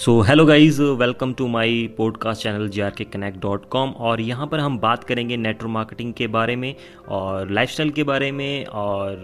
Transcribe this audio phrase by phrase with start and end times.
[0.00, 4.20] So hello guys welcome to my podcast channel J R K connect dot com और
[4.20, 6.74] यहाँ पर हम बात करेंगे नेटवर्क मार्केटिंग के बारे में
[7.08, 9.22] और लाइफस्टाइल के बारे में और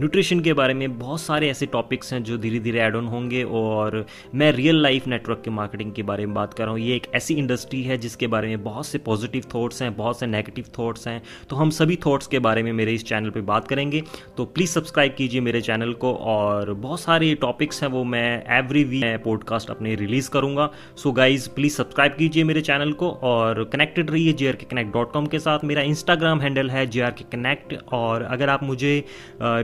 [0.00, 3.42] न्यूट्रिशन के बारे में बहुत सारे ऐसे टॉपिक्स हैं जो धीरे धीरे एड ऑन होंगे
[3.42, 4.04] और
[4.34, 7.06] मैं रियल लाइफ नेटवर्क के मार्केटिंग के बारे में बात कर रहा हूँ। ये एक
[7.14, 11.08] ऐसी इंडस्ट्री है जिसके बारे में बहुत से पॉजिटिव थॉट्स हैं, बहुत से नेगेटिव थॉट्स
[11.08, 14.02] हैं। तो हम सभी थॉट्स के बारे में मेरे इस चैनल पर बात करेंगे।
[14.36, 18.84] तो प्लीज़ सब्सक्राइब कीजिए मेरे चैनल को और बहुत सारे टॉपिक्स हैं वो मैं एवरी
[18.84, 24.10] वीक पॉडकास्ट अपने रिलीज़ करूँगा। सो गाइज़ प्लीज़ सब्सक्राइब कीजिए मेरे चैनल को और कनेक्टेड
[24.10, 27.74] रहिए जे के कनेक्ट डॉट कॉम के साथ। मेरा इंस्टाग्राम हैंडल है जे के कनेक्ट
[27.92, 29.04] और अगर आप मुझे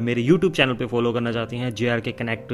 [0.04, 2.48] मेरे यूट्यूब चैनल पे फॉलो करना चाहते हैं जे आर के कनेक्ट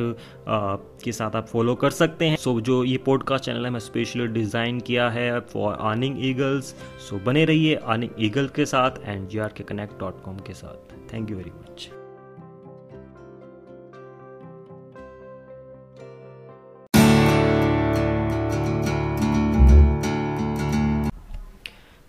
[1.05, 3.81] के साथ आप फॉलो कर सकते हैं। सो so, जो ये पॉडकास्ट चैनल है मैं
[3.81, 6.75] स्पेशली डिज़ाइन किया है फॉर अर्निंग ईगल्स
[7.09, 10.55] सो बने रहिए अर्निंग ईगल के साथ and J R K connect dot com के
[10.55, 11.91] साथ। Thank you very much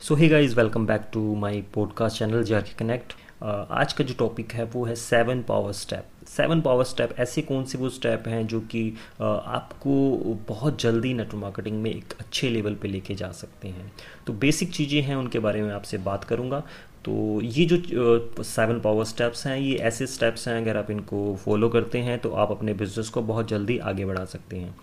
[0.01, 4.03] so hi guys welcome back to my podcast channel J R K connect आज का
[4.03, 7.89] जो टॉपिक है, वो है seven power step seven power step ऐसे कौन से वो
[7.89, 8.81] स्टेप हैं जो कि
[9.21, 9.93] आपको
[10.47, 13.91] बहुत जल्दी नेटवर्क मार्केटिंग में एक अच्छे लेवल पे लेके जा सकते हैं?
[14.27, 16.59] तो बेसिक चीज़ें हैं, उनके बारे में आपसे बात करूँगा।
[17.05, 21.69] तो ये जो सेवन पावर स्टेप्स हैं, ये ऐसे स्टेप्स हैं, अगर आप इनको फॉलो
[21.69, 24.75] करते हैं तो आप अपने बिज़नेस को बहुत जल्दी आगे बढ़ा सकते हैं।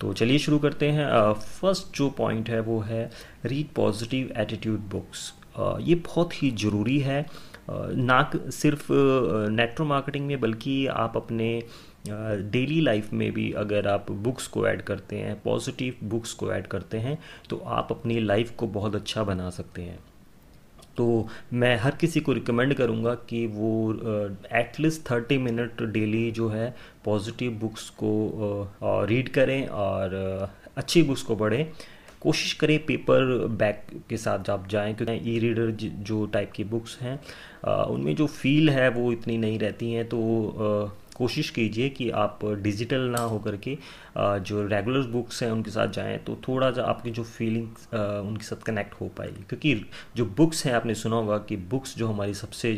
[0.00, 3.10] तो चलिए शुरू करते हैं। फ़र्स्ट जो पॉइंट है, वो है
[3.46, 7.24] रीड पॉजिटिव एटीट्यूड बुक्स ये बहुत ही ज़रूरी है।
[7.70, 11.62] ना सिर्फ़ नेटवर्क मार्केटिंग में, बल्कि आप अपने
[12.50, 16.66] डेली लाइफ में भी अगर आप बुक्स को ऐड करते हैं पॉजिटिव बुक्स को ऐड
[16.66, 17.18] करते हैं
[17.50, 19.98] तो आप अपनी लाइफ को बहुत अच्छा बना सकते हैं।
[20.96, 23.92] तो मैं हर किसी को रिकमेंड करूँगा कि वो
[24.54, 26.74] एटलीस्ट थर्टी मिनट डेली जो है
[27.04, 30.14] पॉजिटिव बुक्स को रीड करें और
[30.76, 31.66] अच्छी बुक्स को पढ़ें।
[32.22, 33.24] कोशिश करें पेपर
[33.58, 35.70] बैक के साथ आप जाएँ, क्योंकि ई रीडर
[36.04, 37.18] जो टाइप की बुक्स हैं
[37.86, 40.18] उनमें जो फील है वो इतनी नहीं रहती हैं तो
[41.16, 43.76] कोशिश कीजिए कि आप डिजिटल ना हो करके
[44.40, 48.62] जो रेगुलर बुक्स हैं उनके साथ जाएँ तो थोड़ा सा आपकी जो फीलिंग्स उनके साथ
[48.66, 49.74] कनेक्ट हो पाएगी। क्योंकि
[50.16, 52.74] जो बुक्स हैं, आपने सुना होगा कि बुक्स जो हमारी सबसे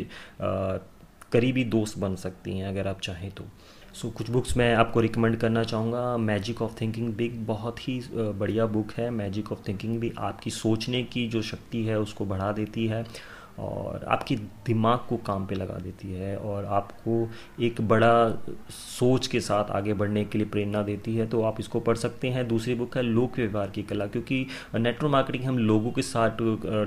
[1.32, 3.44] करीबी दोस्त बन सकती हैं, अगर आप चाहें तो।
[3.94, 8.00] सो so, कुछ बुक्स मैं आपको रिकमेंड करना चाहूँगा। मैजिक ऑफ़ थिंकिंग बिग बहुत ही
[8.14, 12.50] बढ़िया बुक है। मैजिक ऑफ़ थिंकिंग भी आपकी सोचने की जो शक्ति है उसको बढ़ा
[12.52, 13.04] देती है।
[13.58, 14.36] और आपकी
[14.66, 17.28] दिमाग को काम पे लगा देती है और आपको
[17.62, 18.12] एक बड़ा
[18.70, 22.28] सोच के साथ आगे बढ़ने के लिए प्रेरणा देती है तो आप इसको पढ़ सकते
[22.28, 26.42] हैं। दूसरी बुक है लोक व्यवहार की कला, क्योंकि नेटवर्क मार्केटिंग हम लोगों के साथ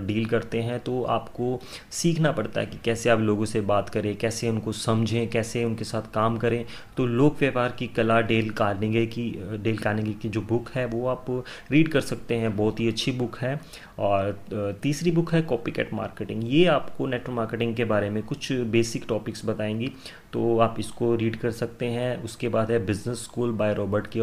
[0.06, 1.59] डील करते हैं तो आपको
[1.92, 5.84] सीखना पड़ता है कि कैसे आप लोगों से बात करें, कैसे उनको समझें, कैसे उनके
[5.84, 6.66] साथ काम करें।
[6.98, 11.08] तो लोक व्यवहार की कला डेल कार्निगे की, डेल कार्निगे की जो बुक है, वो
[11.08, 11.25] आप
[11.72, 13.59] रीड कर सकते हैं, बहुत ही अच्छी बुक है।
[14.00, 18.51] और तीसरी बुक है कॉपी कैट मार्केटिंग ये आपको नेटवर्क मार्केटिंग के बारे में कुछ
[18.72, 19.91] बेसिक टॉपिक्स बताएँगी।
[20.33, 24.19] तो आप इसको रीड कर सकते हैं। उसके बाद है बिज़नेस स्कूल बाय रॉबर्ट की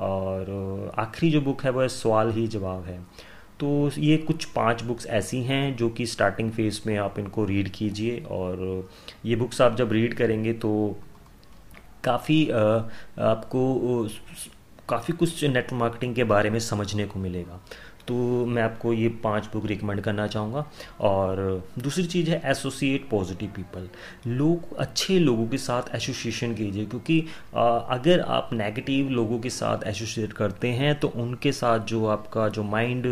[0.00, 3.00] और आखिरी जो बुक है वो है सवाल ही जवाब है।
[3.60, 7.68] तो ये कुछ पाँच बुक्स ऐसी हैं जो कि स्टार्टिंग फ़ेज़ में आप इनको रीड
[7.68, 8.88] कीजिए और
[9.24, 10.70] ये बुक्स आप जब रीड करेंगे तो
[12.04, 14.08] काफ़ी आपको
[14.88, 17.60] काफ़ी कुछ नेटवर्क मार्केटिंग के बारे में समझने को मिलेगा।
[18.08, 18.14] तो
[18.46, 20.64] मैं आपको ये पाँच बुक रिकमेंड करना चाहूँगा।
[21.00, 23.88] और दूसरी चीज़ है एसोसिएट पॉजिटिव पीपल
[24.28, 27.20] लोग अच्छे लोगों के साथ एसोसिएशन कीजिए, क्योंकि
[27.54, 32.62] अगर आप नेगेटिव लोगों के साथ एसोसिएट करते हैं तो उनके साथ जो आपका, जो
[32.64, 33.06] माइंड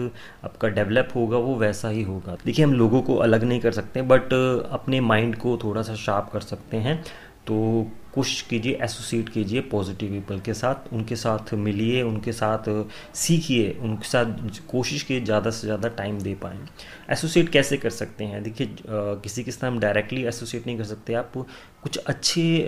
[0.45, 4.03] आपका डेवलप होगा, वो वैसा ही होगा। देखिए, हम लोगों को अलग नहीं कर सकते
[4.05, 4.33] बट
[4.73, 7.03] अपने माइंड को थोड़ा सा शार्प कर सकते हैं।
[7.47, 12.69] तो कोशिश कीजिए एसोसिएट कीजिए पॉजिटिव पीपल के साथ, उनके साथ मिलिए, उनके साथ
[13.15, 16.59] सीखिए, उनके साथ कोशिश कीजिए ज़्यादा से ज़्यादा टाइम दे पाएँ।
[17.11, 18.43] एसोसिएट कैसे कर सकते हैं?
[18.43, 21.33] देखिए किसी के साथ हम डायरेक्टली एसोसिएट नहीं कर सकते। आप
[21.83, 22.67] कुछ अच्छे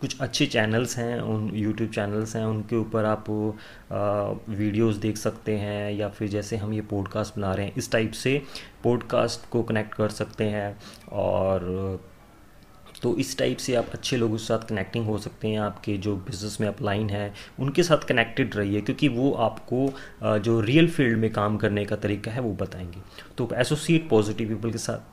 [0.00, 3.30] कुछ अच्छे चैनल्स हैं, उन यूट्यूब चैनल्स हैं, उनके ऊपर आप
[4.48, 8.12] वीडियोस देख सकते हैं, या फिर जैसे हम ये पॉडकास्ट बना रहे हैं, इस टाइप
[8.12, 8.40] से
[8.84, 10.76] पॉडकास्ट को कनेक्ट कर सकते हैं,
[11.12, 12.04] और
[13.04, 16.16] तो इस टाइप से आप अच्छे लोगों के साथ कनेक्टिंग हो सकते हैं, आपके जो
[16.18, 21.30] बिज़नेस में अपलाइन है, उनके साथ कनेक्टेड रहिए, क्योंकि वो आपको जो रियल फ़ील्ड में
[21.32, 23.00] काम करने का तरीका है वो बताएँगे।
[23.38, 25.12] तो एसोसिएट पॉजिटिव पीपल के साथ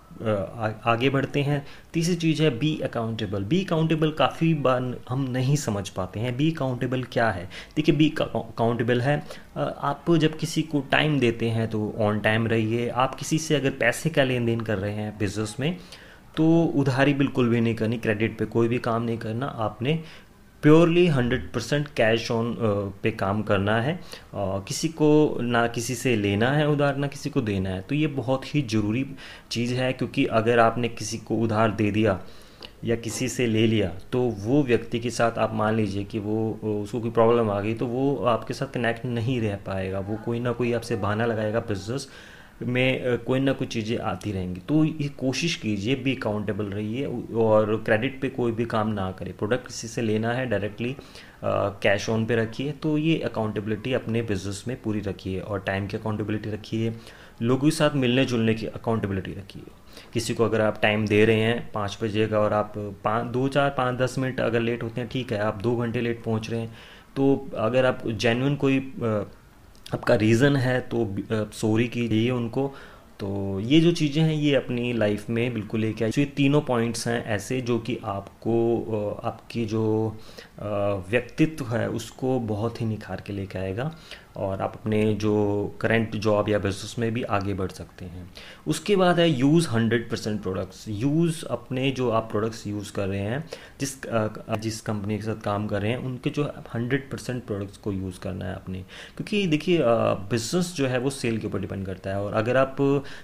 [0.88, 5.88] आगे बढ़ते हैं। तीसरी चीज़ है बी अकाउंटेबल बी अकाउंटेबल काफ़ी बार हम नहीं समझ
[5.90, 7.48] पाते हैं। बी अकाउंटेबल क्या है?
[7.76, 9.18] देखिए बी अकाउंटेबल है
[9.58, 13.72] आप जब किसी को टाइम देते हैं तो ऑन टाइम रहिए। आप किसी से अगर
[13.80, 15.78] पैसे का लेन देन कर रहे हैं बिज़नेस में
[16.38, 20.00] तो उधारी बिल्कुल भी नहीं करनी क्रेडिट पे कोई भी काम नहीं करना, आपने
[20.64, 22.56] purely hundred percent cash on
[23.04, 24.00] pay काम करना है।
[24.36, 28.08] किसी को ना किसी से लेना है उधार, ना किसी को देना है। तो ये
[28.10, 29.06] बहुत ही ज़रूरी
[29.52, 32.20] चीज़ है, क्योंकि अगर आपने किसी को उधार दे दिया
[32.86, 36.38] या किसी से ले लिया तो वो व्यक्ति के साथ आप मान लीजिए कि वो
[36.74, 40.40] उसको कोई प्रॉब्लम आ गई तो वो आपके साथ कनेक्ट नहीं रह पाएगा। वो कोई
[40.40, 42.08] ना कोई आपसे बहाना लगाएगा बिज़नेस
[42.64, 47.06] में कोई ना कोई चीज़ें आती रहेंगी। तो ये कोशिश कीजिए भी अकाउंटेबल रहिए
[47.38, 50.96] और क्रेडिट पे कोई भी काम ना करे। प्रोडक्ट किसी से लेना है डायरेक्टली
[51.44, 55.98] कैश ऑन पे रखिए तो ये अकाउंटेबिलिटी अपने बिज़नेस में पूरी रखिए और टाइम की
[55.98, 56.94] अकाउंटेबिलिटी रखिए।
[57.42, 59.64] लोगों के साथ मिलने जुलने की अकाउंटेबिलिटी रखिए।
[60.14, 62.74] किसी को अगर आप टाइम दे रहे हैं पाँच बजे का और आप
[63.04, 66.02] पाँच दो, चार, पाँच, दस मिनट अगर लेट होते हैं, ठीक है, आप दो घंटे
[66.02, 66.74] लेट पहुँच रहे हैं।
[67.16, 68.80] तो अगर आप जेन्यन कोई
[69.94, 71.08] आपका रीज़न है तो
[71.54, 72.68] सॉरी कीजिए उनको।
[73.20, 77.08] तो ये जो चीज़ें हैं, ये अपनी लाइफ में बिल्कुल लेके तो ये तीनों पॉइंट्स
[77.08, 79.84] हैं ऐसे जो कि आपको आपकी जो
[81.10, 83.92] व्यक्तित्व है, उसको बहुत ही निखार के लेके आएगा।
[84.38, 85.34] और आप अपने जो
[85.82, 88.30] करंट जॉब या बिज़नेस में भी आगे बढ़ सकते हैं।
[88.68, 93.20] उसके बाद है use hundred percent products use अपने जो आप प्रोडक्ट्स यूज़ कर रहे
[93.20, 93.44] हैं,
[93.80, 93.96] जिस
[94.62, 96.44] जिस कंपनी के साथ काम कर रहे हैं, उनके जो
[96.74, 98.80] हंड्रेड परसेंट प्रोडक्ट्स को यूज़ करना है आपने।
[99.18, 99.80] क्योंकि देखिए
[100.32, 102.76] बिज़नेस जो है वो सेल के ऊपर डिपेंड करता है और अगर आप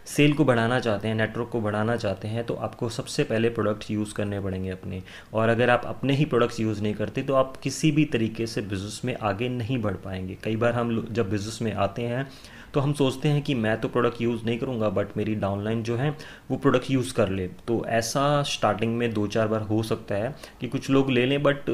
[0.07, 3.89] सेल को बढ़ाना चाहते हैं नेटवर्क को बढ़ाना चाहते हैं तो आपको सबसे पहले प्रोडक्ट
[3.91, 5.01] यूज़ करने पड़ेंगे अपने।
[5.33, 8.61] और अगर आप अपने ही प्रोडक्ट्स यूज़ नहीं करते तो आप किसी भी तरीके से
[8.63, 12.27] बिज़नेस में आगे नहीं बढ़ पाएँगे। कई बार हम जब बिज़नेस में आते हैं
[12.73, 15.95] तो हम सोचते हैं कि मैं तो प्रोडक्ट यूज़ नहीं करूँगा बट मेरी डाउनलाइन जो
[15.97, 16.09] है,
[16.51, 20.35] वो प्रोडक्ट यूज़ कर ले। तो ऐसा स्टार्टिंग में दो चार बार हो सकता है
[20.61, 21.69] कि कुछ लोग ले लें बट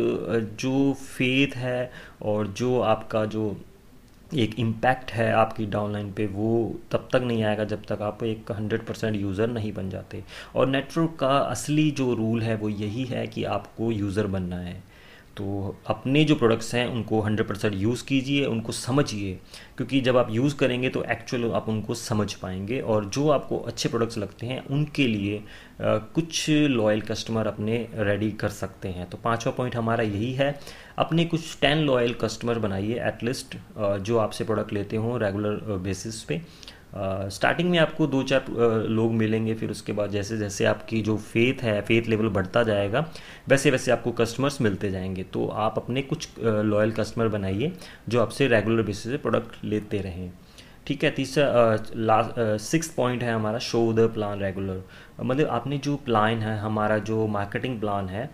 [0.60, 1.92] जो फेथ है
[2.22, 3.56] और जो आपका जो
[4.36, 8.52] एक इम्पैक्ट है आपकी डाउनलाइन पे, वो तब तक नहीं आएगा जब तक आप एक
[8.52, 10.24] हंड्रेड परसेंट यूज़र नहीं बन जाते।
[10.56, 14.82] और नेटवर्क का असली जो रूल है, वो यही है कि आपको यूज़र बनना है।
[15.38, 19.34] तो अपने जो प्रोडक्ट्स हैं उनको 100 परसेंट यूज़ कीजिए उनको समझिए।
[19.78, 23.90] क्योंकि जब आप यूज़ करेंगे तो एक्चुअल आप उनको समझ पाएँगे और जो आपको अच्छे
[23.90, 29.18] प्रोडक्ट्स लगते हैं उनके लिए आ, कुछ लॉयल कस्टमर अपने रेडी कर सकते हैं। तो
[29.18, 30.54] पांचवा पॉइंट हमारा यही है
[30.98, 36.42] अपने कुछ टेन लॉयल कस्टमर बनाइए एटलीस्ट जो आपसे प्रोडक्ट लेते हों रेगुलर बेसिस पे।
[36.96, 38.46] स्टार्टिंग में आपको दो चार
[38.90, 43.06] लोग मिलेंगे, फिर उसके बाद जैसे जैसे आपकी जो फेथ है फेथ लेवल बढ़ता जाएगा,
[43.48, 47.72] वैसे वैसे आपको कस्टमर्स मिलते जाएँगे। तो आप अपने कुछ लॉयल कस्टमर बनाइए,
[48.10, 50.32] जो आपसे रेगुलर बेसिस पे प्रोडक्ट लेते रहें।
[50.88, 54.84] ठीक है, तीसरा लास्ट सिक्स पॉइंट है हमारा शो द प्लान रेगुलर
[55.22, 58.30] मतलब आपने जो प्लान है, हमारा जो मार्केटिंग प्लान है,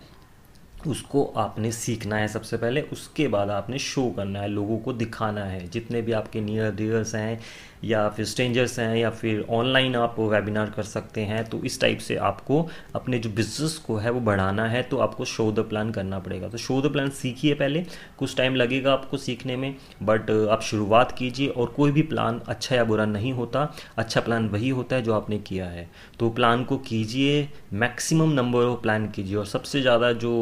[0.86, 5.44] उसको आपने सीखना है सबसे पहले, उसके बाद आपने शो करना है, लोगों को दिखाना
[5.44, 7.40] है। जितने भी आपके नियर डियर्स हैं
[7.84, 11.98] या फिर स्ट्रेंजर्स हैं या फिर ऑनलाइन आप वेबिनार कर सकते हैं तो इस टाइप
[11.98, 15.90] से आपको अपने जो बिज़नेस को है वो बढ़ाना है तो आपको शो द प्लान
[15.90, 17.84] करना पड़ेगा। तो शो द प्लान सीखिए पहले,
[18.18, 22.76] कुछ टाइम लगेगा आपको सीखने में बट आप शुरुआत कीजिए और कोई भी प्लान अच्छा
[22.76, 25.88] या बुरा नहीं होता अच्छा प्लान वही होता है जो आपने किया है।
[26.18, 30.32] तो प्लान को कीजिए मैक्सिमम नंबर ऑफ़ प्लान कीजिए और सबसे ज़्यादा जो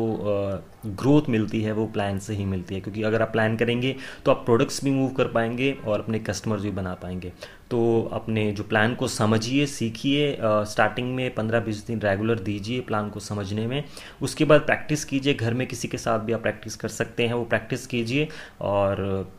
[0.89, 3.95] ग्रोथ मिलती है वो प्लान से ही मिलती है, क्योंकि अगर आप प्लान करेंगे
[4.25, 7.28] तो आप प्रोडक्ट्स भी मूव कर पाएँगे और अपने कस्टमर्स भी बना पाएँगे।
[7.71, 13.11] तो अपने जो प्लान को समझिए, सीखिए स्टार्टिंग में पंद्रह बीस दिन रेगुलर दीजिए प्लान
[13.11, 13.83] को समझने में।
[14.23, 17.35] उसके बाद प्रैक्टिस कीजिए, घर में किसी के साथ भी आप प्रैक्टिस कर सकते हैं,
[17.35, 18.29] वो प्रैक्टिस कीजिए
[18.61, 19.31] और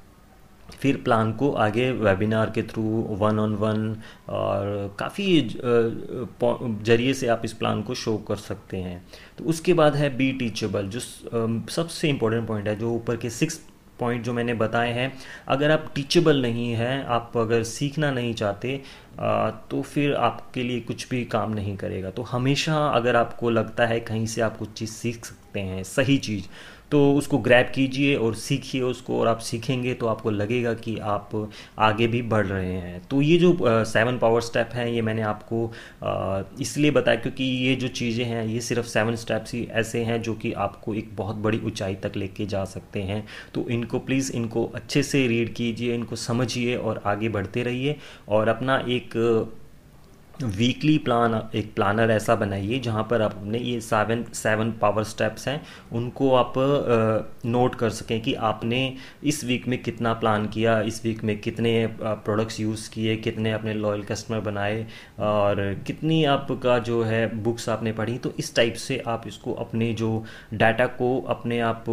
[0.72, 2.82] फिर प्लान को आगे वेबिनार के थ्रू
[3.20, 3.96] वन ऑन वन
[4.30, 5.42] और काफ़ी
[6.84, 9.02] ज़रिए से आप इस प्लान को शो कर सकते हैं।
[9.38, 11.00] तो उसके बाद है बी टीचेबल जो
[11.72, 13.60] सबसे इम्पोर्टेंट पॉइंट है, जो ऊपर के सिक्स
[14.00, 15.12] पॉइंट जो मैंने बताए हैं,
[15.48, 18.82] अगर आप टीचेबल नहीं हैं, आप अगर सीखना नहीं चाहते
[19.70, 24.00] तो फिर आपके लिए कुछ भी काम नहीं करेगा। तो हमेशा अगर आपको लगता है
[24.02, 26.46] कहीं से आप कुछ चीज़ सीख सकते हैं, सही चीज़
[26.92, 31.30] तो उसको ग्रैब कीजिए और सीखिए उसको और आप सीखेंगे तो आपको लगेगा कि आप
[31.80, 35.72] आगे भी बढ़ रहे हैं। तो ये जो सेवन पावर स्टेप हैं, ये मैंने आपको
[36.62, 40.34] इसलिए बताया क्योंकि ये जो चीज़ें हैं, ये सिर्फ़ सेवन स्टेप्स ही ऐसे हैं जो
[40.34, 44.66] कि आपको एक बहुत बड़ी ऊंचाई तक लेके जा सकते हैं। तो इनको प्लीज़ इनको
[44.66, 47.96] अच्छे से रीड कीजिए, इनको समझिए और आगे बढ़ते रहिए
[48.30, 49.18] और अपना एक
[50.40, 55.48] वीकली प्लान एक प्लानर ऐसा बनाइए, जहाँ पर आप अपने ये सेवन सेवन पावर स्टेप्स
[55.48, 56.54] हैं, उनको आप
[57.46, 58.82] नोट कर सकें कि आपने
[59.24, 63.74] इस वीक में कितना प्लान किया, इस वीक में कितने प्रोडक्ट्स यूज़ किए, कितने अपने
[63.74, 64.86] लॉयल कस्टमर बनाए,
[65.20, 69.94] और कितनी आपका जो है बुक्स आपने पढ़ी तो इस टाइप से आप इसको अपने
[69.94, 71.86] जो डाटा को अपने आप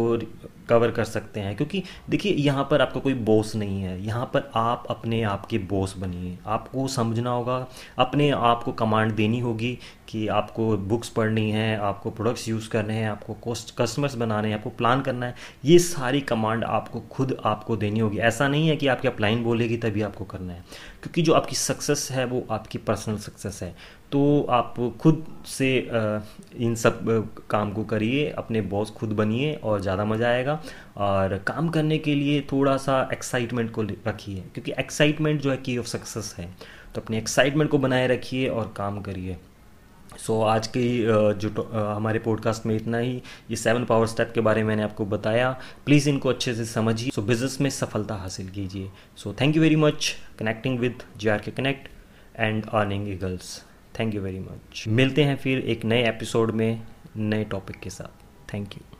[0.69, 4.49] कवर कर सकते हैं, क्योंकि देखिए, यहाँ पर आपका कोई बॉस नहीं है। यहाँ पर
[4.55, 7.65] आप अपने आप के बॉस बनिए। आपको समझना होगा,
[7.97, 9.77] अपने आप को कमांड देनी होगी
[10.09, 14.69] कि आपको बुक्स पढ़नी है, आपको प्रोडक्ट्स यूज़ करने हैं, आपको कस्टमर्स बनाने हैं, आपको
[14.69, 15.35] प्लान करना है,
[15.65, 19.77] ये सारी कमांड आपको खुद आपको देनी होगी। ऐसा नहीं है कि आपकी अपलाइन बोलेगी
[19.77, 20.63] तभी आपको करना है।
[21.03, 23.75] क्योंकि जो आपकी सक्सेस है, वो आपकी पर्सनल सक्सेस है।
[24.11, 25.77] तो आप खुद से
[26.57, 26.99] इन सब
[27.49, 30.61] काम को करिए, अपने बॉस खुद बनिए और ज़्यादा मज़ा आएगा।
[30.97, 35.77] और काम करने के लिए थोड़ा सा एक्साइटमेंट को रखिए। क्योंकि एक्साइटमेंट जो है की
[35.77, 36.49] ऑफ़ सक्सेस है।
[36.95, 39.37] तो अपने एक्साइटमेंट को बनाए रखिए और काम करिए।
[40.17, 40.83] सो so, आज की
[41.35, 41.63] जो
[41.95, 45.51] हमारे पॉडकास्ट में इतना ही। ये सेवन पावर स्टेप के बारे में मैंने आपको बताया।
[45.85, 49.75] प्लीज़ इनको अच्छे से समझिए। सो बिज़नेस में सफलता हासिल कीजिए। So thank you very
[49.75, 51.87] much connecting with J R K connect
[52.39, 53.63] and earning eagles
[53.99, 56.81] thank you very much मिलते हैं फिर एक नए एपिसोड में
[57.17, 58.96] नए टॉपिक के साथ। Thank you